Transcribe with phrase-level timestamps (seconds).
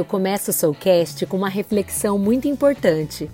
[0.00, 3.30] eu começo o Soulcast com uma reflexão muito importante.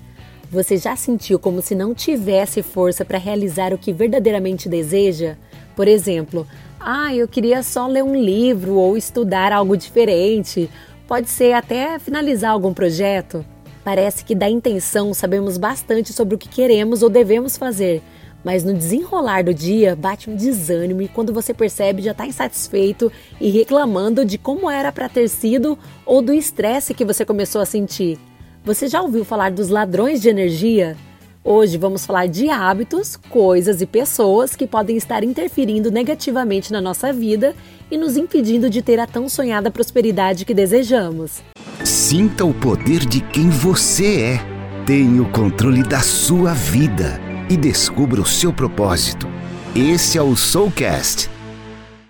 [0.51, 5.37] Você já sentiu como se não tivesse força para realizar o que verdadeiramente deseja?
[5.77, 6.45] Por exemplo,
[6.81, 10.69] ah, eu queria só ler um livro ou estudar algo diferente.
[11.07, 13.44] Pode ser até finalizar algum projeto.
[13.85, 18.03] Parece que da intenção sabemos bastante sobre o que queremos ou devemos fazer,
[18.45, 23.11] mas no desenrolar do dia bate um desânimo e quando você percebe já está insatisfeito
[23.41, 27.67] e reclamando de como era para ter sido ou do estresse que você começou a
[27.67, 28.19] sentir.
[28.65, 30.97] Você já ouviu falar dos ladrões de energia?
[31.45, 37.13] Hoje vamos falar de hábitos, coisas e pessoas que podem estar interferindo negativamente na nossa
[37.13, 37.55] vida
[37.89, 41.43] e nos impedindo de ter a tão sonhada prosperidade que desejamos.
[41.85, 44.41] Sinta o poder de quem você é.
[44.85, 49.27] Tenha o controle da sua vida e descubra o seu propósito.
[49.75, 51.31] Esse é o Soulcast.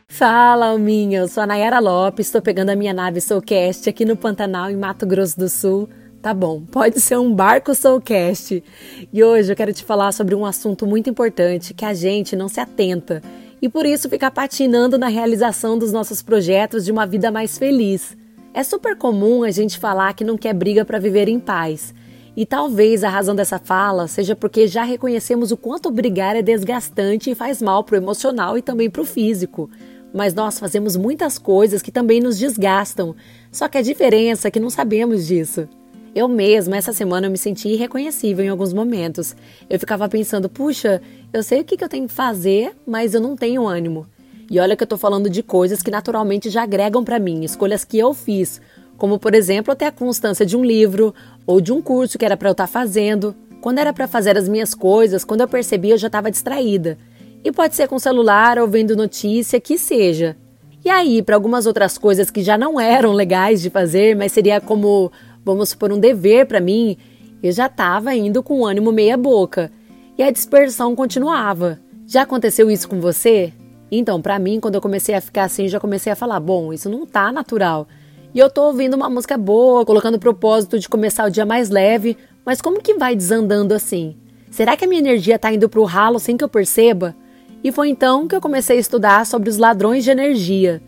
[0.09, 1.19] Fala, Alminha!
[1.19, 4.77] Eu sou a Nayara Lopes, estou pegando a minha nave Soulcast aqui no Pantanal, em
[4.77, 5.89] Mato Grosso do Sul.
[6.23, 8.65] Tá bom, pode ser um barco Soulcast.
[9.13, 12.49] E hoje eu quero te falar sobre um assunto muito importante que a gente não
[12.49, 13.23] se atenta
[13.61, 18.17] e por isso fica patinando na realização dos nossos projetos de uma vida mais feliz.
[18.55, 21.95] É super comum a gente falar que não quer briga para viver em paz.
[22.37, 27.31] E talvez a razão dessa fala seja porque já reconhecemos o quanto brigar é desgastante
[27.31, 29.71] e faz mal pro emocional e também pro físico.
[30.13, 33.17] Mas nós fazemos muitas coisas que também nos desgastam.
[33.51, 35.67] Só que a diferença é que não sabemos disso.
[36.15, 39.35] Eu mesma, essa semana, eu me senti irreconhecível em alguns momentos.
[39.69, 41.01] Eu ficava pensando, puxa,
[41.33, 44.07] eu sei o que, eu tenho que fazer, mas eu não tenho ânimo.
[44.51, 47.85] E olha que eu tô falando de coisas que naturalmente já agregam para mim, escolhas
[47.85, 48.61] que eu fiz,
[48.97, 51.15] como por exemplo até a constância de um livro
[51.47, 53.35] ou de um curso que era para eu estar tá fazendo.
[53.61, 56.99] Quando era para fazer as minhas coisas, quando eu percebi eu já estava distraída.
[57.43, 60.37] E pode ser com celular ou vendo notícia, que seja.
[60.85, 64.61] E aí, para algumas outras coisas que já não eram legais de fazer, mas seria
[64.61, 65.11] como,
[65.45, 66.97] vamos supor, um dever para mim,
[67.43, 69.71] eu já estava indo com o ânimo meia boca.
[70.17, 71.81] E a dispersão continuava.
[72.07, 73.53] Já aconteceu isso com você?
[73.91, 76.89] Então, para mim, quando eu comecei a ficar assim, já comecei a falar: bom, isso
[76.89, 77.87] não tá natural.
[78.37, 81.71] E eu tô ouvindo uma música boa, colocando o propósito de começar o dia mais
[81.71, 84.15] leve, mas como que vai desandando assim?
[84.51, 87.17] Será que a minha energia tá indo pro ralo sem que eu perceba?
[87.65, 90.83] E foi então que eu comecei a estudar sobre os ladrões de energia.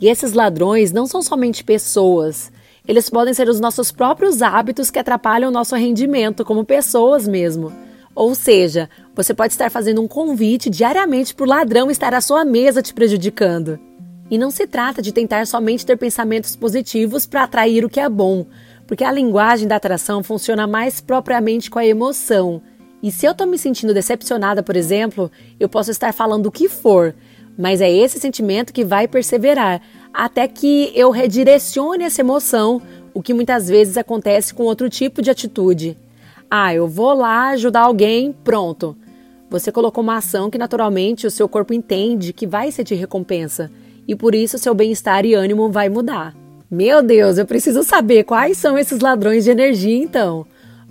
[0.00, 2.52] E esses ladrões não são somente pessoas,
[2.86, 7.72] eles podem ser os nossos próprios hábitos que atrapalham o nosso rendimento como pessoas mesmo.
[8.14, 12.44] Ou seja, você pode estar fazendo um convite diariamente para o ladrão estar à sua
[12.44, 13.91] mesa te prejudicando.
[14.30, 18.08] E não se trata de tentar somente ter pensamentos positivos para atrair o que é
[18.08, 18.46] bom,
[18.86, 22.62] porque a linguagem da atração funciona mais propriamente com a emoção.
[23.02, 26.68] E se eu estou me sentindo decepcionada, por exemplo, eu posso estar falando o que
[26.68, 27.14] for,
[27.58, 29.82] mas é esse sentimento que vai perseverar
[30.12, 32.80] até que eu redirecione essa emoção,
[33.14, 35.96] o que muitas vezes acontece com outro tipo de atitude.
[36.50, 38.96] Ah, eu vou lá ajudar alguém, pronto.
[39.50, 43.70] Você colocou uma ação que naturalmente o seu corpo entende que vai ser de recompensa
[44.06, 46.34] e por isso seu bem-estar e ânimo vai mudar.
[46.70, 50.46] Meu Deus, eu preciso saber quais são esses ladrões de energia então.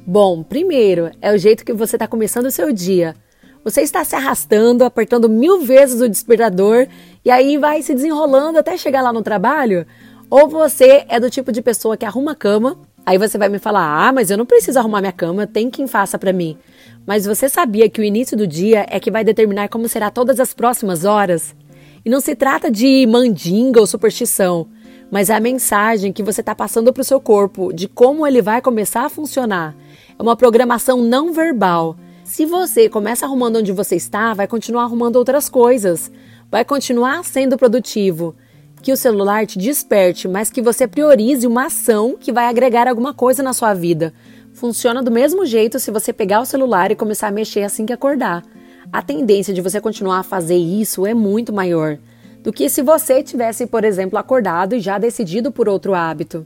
[0.05, 3.15] Bom, primeiro é o jeito que você está começando o seu dia.
[3.63, 6.87] Você está se arrastando, apertando mil vezes o despertador
[7.23, 9.85] e aí vai se desenrolando até chegar lá no trabalho?
[10.29, 13.59] Ou você é do tipo de pessoa que arruma a cama, Aí você vai me
[13.59, 16.57] falar: "Ah, mas eu não preciso arrumar minha cama, tem quem faça para mim".
[17.05, 20.39] Mas você sabia que o início do dia é que vai determinar como será todas
[20.39, 21.55] as próximas horas?
[22.03, 24.67] E não se trata de mandinga ou superstição,
[25.11, 28.41] mas é a mensagem que você está passando para o seu corpo de como ele
[28.41, 29.75] vai começar a funcionar.
[30.17, 31.95] É uma programação não verbal.
[32.23, 36.11] Se você começa arrumando onde você está, vai continuar arrumando outras coisas,
[36.49, 38.35] vai continuar sendo produtivo
[38.81, 43.13] que o celular te desperte, mas que você priorize uma ação que vai agregar alguma
[43.13, 44.11] coisa na sua vida.
[44.53, 47.93] Funciona do mesmo jeito se você pegar o celular e começar a mexer assim que
[47.93, 48.43] acordar.
[48.91, 51.97] A tendência de você continuar a fazer isso é muito maior
[52.43, 56.45] do que se você tivesse, por exemplo, acordado e já decidido por outro hábito.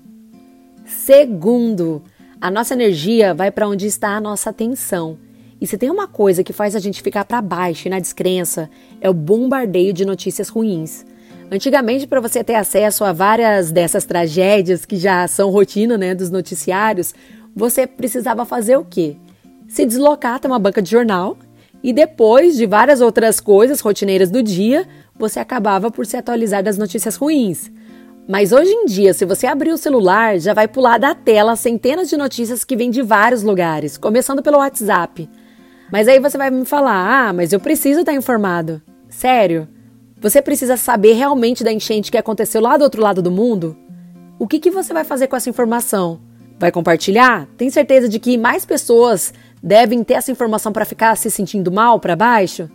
[0.86, 2.04] Segundo,
[2.40, 5.18] a nossa energia vai para onde está a nossa atenção.
[5.60, 8.70] E se tem uma coisa que faz a gente ficar para baixo e na descrença,
[9.02, 11.06] é o bombardeio de notícias ruins.
[11.50, 16.30] Antigamente, para você ter acesso a várias dessas tragédias que já são rotina né, dos
[16.30, 17.16] noticiários,
[17.56, 19.16] você precisava fazer o quê?
[19.68, 21.38] Se deslocar até uma banca de jornal
[21.86, 26.80] e depois de várias outras coisas rotineiras do dia, você acabava por se atualizar das
[26.80, 27.72] notícias ruins.
[28.28, 32.10] Mas hoje em dia, se você abrir o celular, já vai pular da tela centenas
[32.10, 35.30] de notícias que vêm de vários lugares, começando pelo WhatsApp.
[35.92, 38.82] Mas aí você vai me falar: ah, mas eu preciso estar informado.
[39.08, 39.68] Sério?
[40.20, 43.78] Você precisa saber realmente da enchente que aconteceu lá do outro lado do mundo?
[44.40, 46.20] O que, que você vai fazer com essa informação?
[46.58, 47.48] Vai compartilhar?
[47.56, 49.32] Tem certeza de que mais pessoas
[49.66, 52.70] devem ter essa informação para ficar se sentindo mal para baixo?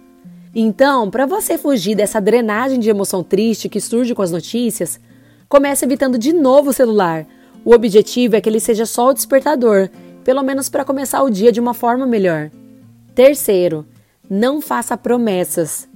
[0.53, 4.99] Então, para você fugir dessa drenagem de emoção triste que surge com as notícias,
[5.49, 7.25] comece evitando de novo o celular.
[7.65, 9.89] O objetivo é que ele seja só o despertador,
[10.25, 12.51] pelo menos para começar o dia de uma forma melhor.
[13.15, 13.87] Terceiro,
[14.29, 15.89] não faça promessas,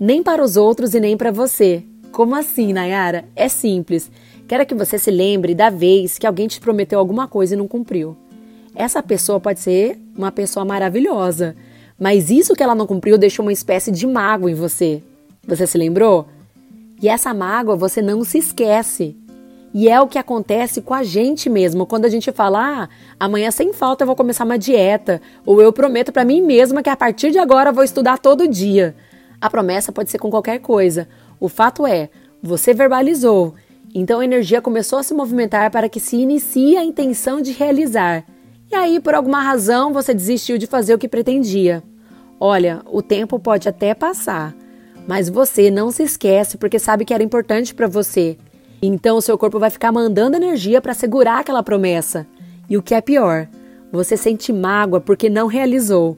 [0.00, 1.84] nem para os outros e nem para você.
[2.10, 3.26] Como assim, Nayara?
[3.36, 4.10] É simples.
[4.48, 7.68] Quero que você se lembre da vez que alguém te prometeu alguma coisa e não
[7.68, 8.16] cumpriu.
[8.74, 11.54] Essa pessoa pode ser uma pessoa maravilhosa,
[11.98, 15.02] mas isso que ela não cumpriu deixou uma espécie de mágoa em você.
[15.46, 16.26] Você se lembrou?
[17.00, 19.16] E essa mágoa você não se esquece.
[19.74, 22.88] E é o que acontece com a gente mesmo, quando a gente fala: ah,
[23.18, 26.90] amanhã sem falta eu vou começar uma dieta, ou eu prometo para mim mesma que
[26.90, 28.94] a partir de agora eu vou estudar todo dia.
[29.40, 31.08] A promessa pode ser com qualquer coisa.
[31.40, 32.10] O fato é,
[32.42, 33.54] você verbalizou,
[33.94, 38.24] então a energia começou a se movimentar para que se inicie a intenção de realizar.
[38.72, 41.82] E aí, por alguma razão, você desistiu de fazer o que pretendia.
[42.40, 44.54] Olha, o tempo pode até passar,
[45.06, 48.38] mas você não se esquece porque sabe que era importante para você.
[48.80, 52.26] Então o seu corpo vai ficar mandando energia para segurar aquela promessa.
[52.66, 53.46] E o que é pior,
[53.92, 56.16] você sente mágoa porque não realizou.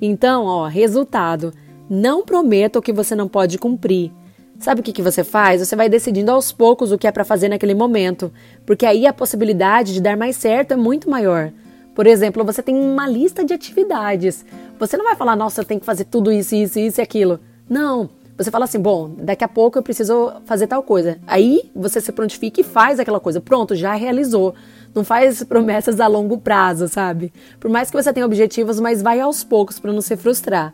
[0.00, 1.52] Então, ó, resultado:
[1.90, 4.10] não prometa o que você não pode cumprir.
[4.58, 5.60] Sabe o que, que você faz?
[5.60, 8.32] Você vai decidindo aos poucos o que é para fazer naquele momento,
[8.64, 11.52] porque aí a possibilidade de dar mais certo é muito maior.
[12.00, 14.42] Por exemplo, você tem uma lista de atividades.
[14.78, 17.38] Você não vai falar, nossa, eu tenho que fazer tudo isso, isso, isso e aquilo.
[17.68, 18.08] Não.
[18.38, 21.18] Você fala assim, bom, daqui a pouco eu preciso fazer tal coisa.
[21.26, 23.38] Aí você se prontifica e faz aquela coisa.
[23.38, 24.54] Pronto, já realizou.
[24.94, 27.34] Não faz promessas a longo prazo, sabe?
[27.60, 30.72] Por mais que você tenha objetivos, mas vai aos poucos para não se frustrar.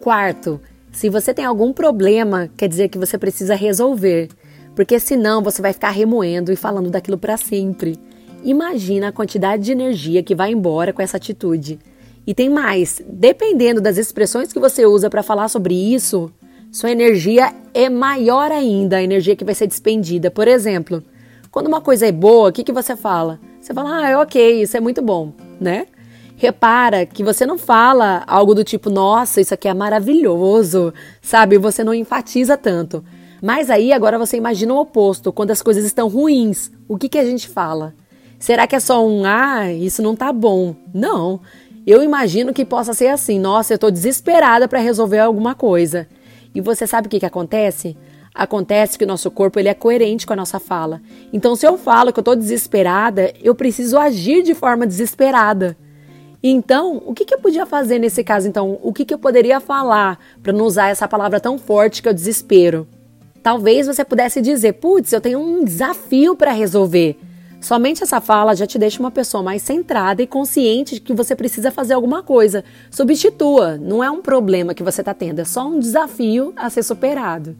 [0.00, 0.60] Quarto,
[0.92, 4.28] se você tem algum problema, quer dizer que você precisa resolver,
[4.76, 7.98] porque senão você vai ficar remoendo e falando daquilo para sempre.
[8.42, 11.78] Imagina a quantidade de energia que vai embora com essa atitude.
[12.26, 16.30] E tem mais, dependendo das expressões que você usa para falar sobre isso,
[16.70, 20.30] sua energia é maior ainda, a energia que vai ser despendida.
[20.30, 21.02] Por exemplo,
[21.50, 23.38] quando uma coisa é boa, o que, que você fala?
[23.60, 25.86] Você fala, ah, é ok, isso é muito bom, né?
[26.36, 31.58] Repara que você não fala algo do tipo, nossa, isso aqui é maravilhoso, sabe?
[31.58, 33.04] Você não enfatiza tanto.
[33.40, 36.70] Mas aí agora você imagina o oposto, quando as coisas estão ruins.
[36.88, 37.94] O que, que a gente fala?
[38.42, 40.74] Será que é só um, ah, isso não tá bom?
[40.92, 41.40] Não.
[41.86, 46.08] Eu imagino que possa ser assim, nossa, eu tô desesperada para resolver alguma coisa.
[46.52, 47.96] E você sabe o que, que acontece?
[48.34, 51.00] Acontece que o nosso corpo ele é coerente com a nossa fala.
[51.32, 55.76] Então, se eu falo que eu estou desesperada, eu preciso agir de forma desesperada.
[56.42, 58.48] Então, o que, que eu podia fazer nesse caso?
[58.48, 62.08] Então, o que, que eu poderia falar para não usar essa palavra tão forte que
[62.08, 62.88] é o desespero?
[63.40, 67.16] Talvez você pudesse dizer: putz, eu tenho um desafio para resolver.
[67.62, 71.36] Somente essa fala já te deixa uma pessoa mais centrada e consciente de que você
[71.36, 72.64] precisa fazer alguma coisa.
[72.90, 76.82] Substitua, não é um problema que você está tendo, é só um desafio a ser
[76.82, 77.56] superado.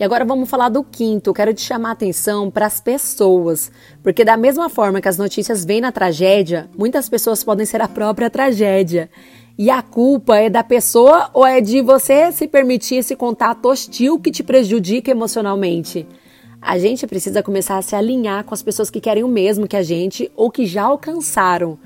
[0.00, 1.34] E agora vamos falar do quinto.
[1.34, 3.70] Quero te chamar a atenção para as pessoas,
[4.02, 7.86] porque da mesma forma que as notícias vêm na tragédia, muitas pessoas podem ser a
[7.86, 9.10] própria tragédia.
[9.58, 14.18] E a culpa é da pessoa ou é de você se permitir esse contato hostil
[14.18, 16.08] que te prejudica emocionalmente?
[16.66, 19.76] A gente precisa começar a se alinhar com as pessoas que querem o mesmo que
[19.76, 21.78] a gente ou que já alcançaram.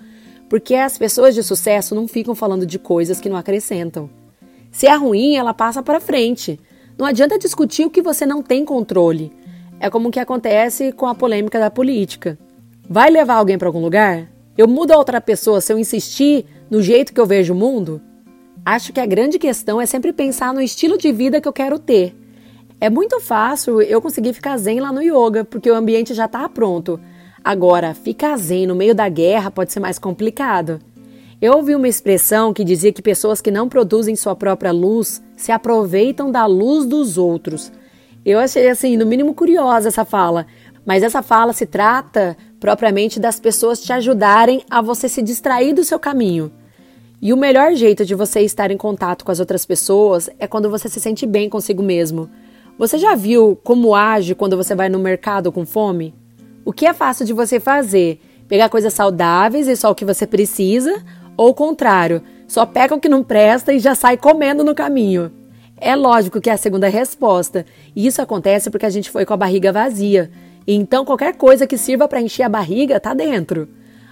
[0.49, 4.08] Porque as pessoas de sucesso não ficam falando de coisas que não acrescentam.
[4.70, 6.61] Se é ruim, ela passa para frente.
[6.97, 9.32] Não adianta discutir o que você não tem controle.
[9.80, 12.38] É como o que acontece com a polêmica da política.
[12.88, 14.30] Vai levar alguém para algum lugar?
[14.56, 18.00] Eu mudo a outra pessoa se eu insistir no jeito que eu vejo o mundo?
[18.64, 21.80] Acho que a grande questão é sempre pensar no estilo de vida que eu quero
[21.80, 22.14] ter
[22.80, 26.49] é muito fácil eu conseguir ficar zen lá no yoga, porque o ambiente já está
[26.49, 27.00] pronto.
[27.42, 30.80] Agora, ficar zen no meio da guerra pode ser mais complicado.
[31.40, 35.50] Eu ouvi uma expressão que dizia que pessoas que não produzem sua própria luz se
[35.50, 37.73] aproveitam da luz dos outros.
[38.25, 40.47] Eu achei assim, no mínimo curiosa essa fala,
[40.85, 45.85] mas essa fala se trata propriamente das pessoas te ajudarem a você se distrair do
[45.85, 46.50] seu caminho.
[47.20, 50.70] E o melhor jeito de você estar em contato com as outras pessoas é quando
[50.70, 52.28] você se sente bem consigo mesmo.
[52.78, 56.14] Você já viu como age quando você vai no mercado com fome?
[56.64, 58.20] O que é fácil de você fazer?
[58.47, 61.02] Pegar coisas saudáveis e só o que você precisa?
[61.37, 65.32] Ou o contrário, só pega o que não presta e já sai comendo no caminho?
[65.76, 67.66] É lógico que é a segunda resposta.
[67.97, 70.30] E isso acontece porque a gente foi com a barriga vazia.
[70.64, 73.68] Então qualquer coisa que sirva para encher a barriga está dentro.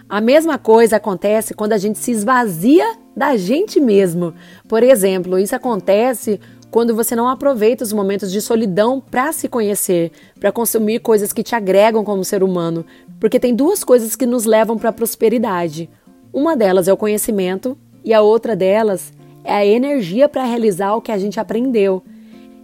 [0.08, 4.35] A mesma coisa acontece quando a gente se esvazia da gente mesmo.
[4.68, 10.11] Por exemplo, isso acontece quando você não aproveita os momentos de solidão para se conhecer,
[10.38, 12.85] para consumir coisas que te agregam como ser humano,
[13.18, 15.88] porque tem duas coisas que nos levam para a prosperidade.
[16.32, 21.00] Uma delas é o conhecimento e a outra delas é a energia para realizar o
[21.00, 22.02] que a gente aprendeu.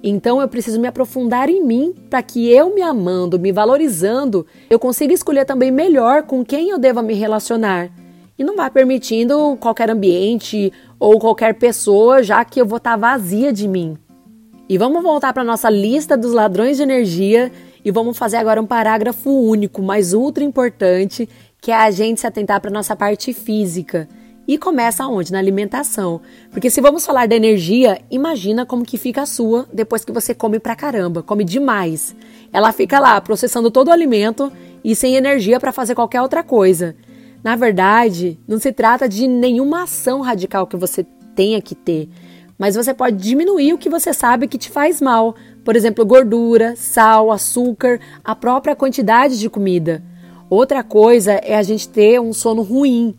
[0.03, 4.79] Então eu preciso me aprofundar em mim para que eu me amando, me valorizando, eu
[4.79, 7.89] consiga escolher também melhor com quem eu deva me relacionar.
[8.37, 12.97] E não vá permitindo qualquer ambiente ou qualquer pessoa, já que eu vou estar tá
[12.97, 13.99] vazia de mim.
[14.69, 17.51] E vamos voltar para nossa lista dos ladrões de energia
[17.85, 21.29] e vamos fazer agora um parágrafo único, mas ultra importante,
[21.61, 24.09] que é a gente se atentar para nossa parte física.
[24.47, 25.33] E começa onde?
[25.33, 26.21] Na alimentação.
[26.53, 30.33] Porque se vamos falar da energia, imagina como que fica a sua depois que você
[30.33, 32.15] come pra caramba, come demais.
[32.53, 34.53] Ela fica lá processando todo o alimento
[34.85, 36.95] e sem energia para fazer qualquer outra coisa.
[37.43, 42.09] Na verdade, não se trata de nenhuma ação radical que você tenha que ter,
[42.57, 45.35] mas você pode diminuir o que você sabe que te faz mal,
[45.65, 50.03] por exemplo, gordura, sal, açúcar, a própria quantidade de comida.
[50.49, 53.15] Outra coisa é a gente ter um sono ruim.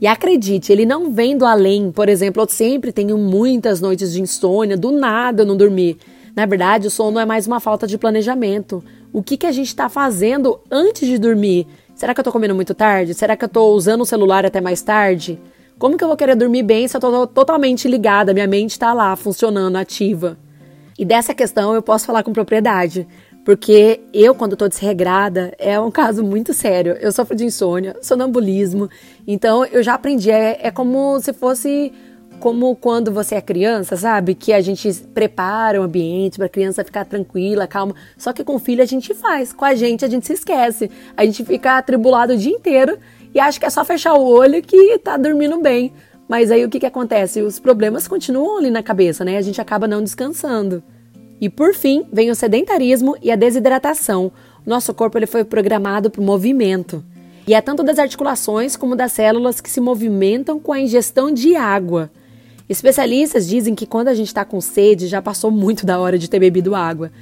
[0.00, 1.92] E acredite, ele não vem do além.
[1.92, 5.96] Por exemplo, eu sempre tenho muitas noites de insônia, do nada eu não dormir.
[6.34, 8.82] Na verdade, o sono é mais uma falta de planejamento.
[9.12, 11.66] O que, que a gente está fazendo antes de dormir?
[11.94, 13.14] Será que eu estou comendo muito tarde?
[13.14, 15.38] Será que eu estou usando o celular até mais tarde?
[15.78, 18.92] Como que eu vou querer dormir bem se eu estou totalmente ligada, minha mente está
[18.92, 20.38] lá, funcionando, ativa?
[20.98, 23.06] E dessa questão eu posso falar com propriedade.
[23.44, 26.96] Porque eu, quando estou desregrada, é um caso muito sério.
[27.00, 28.88] Eu sofro de insônia, sonambulismo.
[29.26, 30.30] Então, eu já aprendi.
[30.30, 31.92] É, é como se fosse
[32.42, 34.34] como quando você é criança, sabe?
[34.34, 37.94] Que a gente prepara o ambiente para a criança ficar tranquila, calma.
[38.18, 39.52] Só que com filho a gente faz.
[39.52, 40.90] Com a gente a gente se esquece.
[41.16, 42.98] A gente fica atribulado o dia inteiro
[43.32, 45.92] e acha que é só fechar o olho que tá dormindo bem.
[46.28, 47.40] Mas aí o que, que acontece?
[47.42, 49.36] Os problemas continuam ali na cabeça, né?
[49.36, 50.82] A gente acaba não descansando.
[51.40, 54.32] E por fim, vem o sedentarismo e a desidratação.
[54.66, 57.04] Nosso corpo ele foi programado para o movimento.
[57.46, 61.54] E é tanto das articulações como das células que se movimentam com a ingestão de
[61.54, 62.10] água.
[62.72, 66.28] Especialistas dizem que quando a gente está com sede, já passou muito da hora de
[66.28, 67.12] ter bebido água.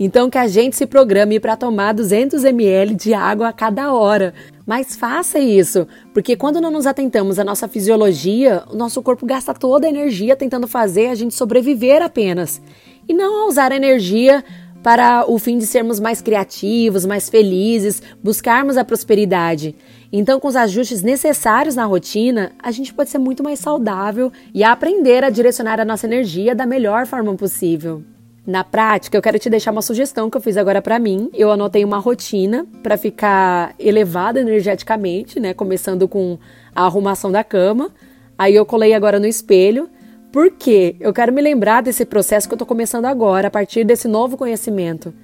[0.00, 4.34] Então que a gente se programe para tomar 200 ml de água a cada hora.
[4.66, 9.54] Mas faça isso, porque quando não nos atentamos à nossa fisiologia, o nosso corpo gasta
[9.54, 12.60] toda a energia tentando fazer a gente sobreviver apenas
[13.08, 14.44] e não a usar energia
[14.82, 19.76] para o fim de sermos mais criativos, mais felizes, buscarmos a prosperidade.
[20.12, 24.62] Então, com os ajustes necessários na rotina, a gente pode ser muito mais saudável e
[24.62, 28.02] aprender a direcionar a nossa energia da melhor forma possível.
[28.46, 31.28] Na prática, eu quero te deixar uma sugestão que eu fiz agora para mim.
[31.34, 36.38] Eu anotei uma rotina para ficar elevada energeticamente, né, começando com
[36.74, 37.90] a arrumação da cama.
[38.38, 39.90] Aí eu colei agora no espelho
[40.36, 40.96] por quê?
[41.00, 44.36] Eu quero me lembrar desse processo que eu estou começando agora, a partir desse novo
[44.36, 45.14] conhecimento.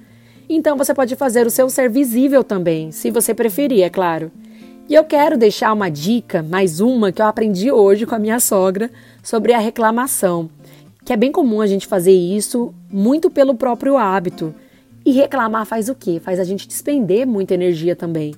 [0.49, 4.31] Então você pode fazer o seu ser visível também, se você preferir, é claro.
[4.89, 8.39] E eu quero deixar uma dica, mais uma, que eu aprendi hoje com a minha
[8.39, 8.91] sogra,
[9.23, 10.49] sobre a reclamação.
[11.05, 14.53] Que é bem comum a gente fazer isso muito pelo próprio hábito.
[15.05, 16.19] E reclamar faz o quê?
[16.23, 18.35] Faz a gente despender muita energia também.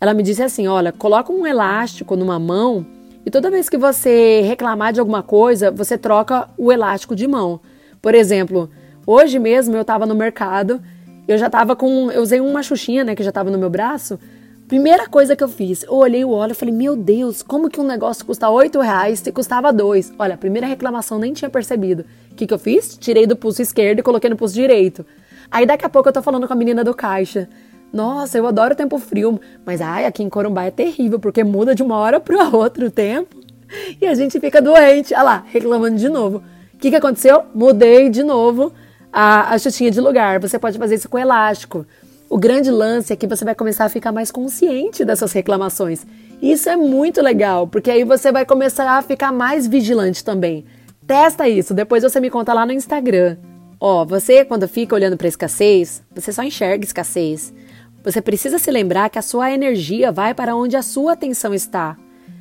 [0.00, 2.84] Ela me disse assim: olha, coloca um elástico numa mão
[3.24, 7.60] e toda vez que você reclamar de alguma coisa, você troca o elástico de mão.
[8.02, 8.70] Por exemplo,
[9.06, 10.80] hoje mesmo eu estava no mercado,
[11.26, 12.10] eu já estava com.
[12.10, 14.18] Eu usei uma xuxinha, né, que já estava no meu braço.
[14.68, 17.80] Primeira coisa que eu fiz, eu olhei o óleo e falei, meu Deus, como que
[17.80, 20.12] um negócio custa 8 reais se custava dois?
[20.18, 22.04] Olha, a primeira reclamação nem tinha percebido.
[22.32, 22.98] O que, que eu fiz?
[22.98, 25.06] Tirei do pulso esquerdo e coloquei no pulso direito.
[25.52, 27.48] Aí daqui a pouco eu tô falando com a menina do caixa.
[27.92, 31.72] Nossa, eu adoro o tempo frio, mas ai, aqui em Corumbá é terrível, porque muda
[31.72, 33.36] de uma hora para outra o tempo
[34.02, 35.14] e a gente fica doente.
[35.14, 36.42] Olha lá, reclamando de novo.
[36.74, 37.44] O que, que aconteceu?
[37.54, 38.72] Mudei de novo
[39.12, 40.40] a, a chutinha de lugar.
[40.40, 41.86] Você pode fazer isso com elástico.
[42.28, 46.04] O grande lance é que você vai começar a ficar mais consciente dessas reclamações.
[46.42, 50.64] Isso é muito legal, porque aí você vai começar a ficar mais vigilante também.
[51.06, 53.36] Testa isso, depois você me conta lá no Instagram.
[53.78, 57.54] Ó, você quando fica olhando para escassez, você só enxerga escassez.
[58.02, 61.96] Você precisa se lembrar que a sua energia vai para onde a sua atenção está.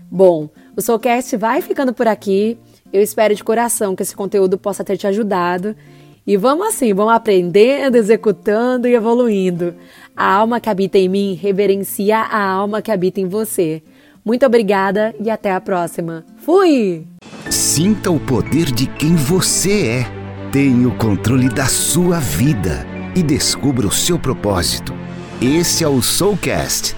[0.09, 2.57] Bom, o Soulcast vai ficando por aqui.
[2.91, 5.75] Eu espero de coração que esse conteúdo possa ter te ajudado.
[6.25, 9.75] E vamos assim, vamos aprendendo, executando e evoluindo.
[10.15, 13.83] A alma que habita em mim reverencia a alma que habita em você.
[14.23, 16.25] Muito obrigada e até a próxima.
[16.37, 17.05] Fui!
[17.49, 20.05] Sinta o poder de quem você é.
[20.51, 24.93] Tenha o controle da sua vida e descubra o seu propósito.
[25.39, 26.95] Esse é o Soulcast